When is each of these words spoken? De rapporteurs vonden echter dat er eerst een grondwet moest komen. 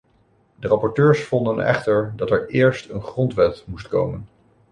De 0.59 0.67
rapporteurs 0.67 1.23
vonden 1.23 1.65
echter 1.65 2.13
dat 2.15 2.31
er 2.31 2.49
eerst 2.49 2.89
een 2.89 3.01
grondwet 3.03 3.63
moest 3.67 3.87
komen. 3.87 4.27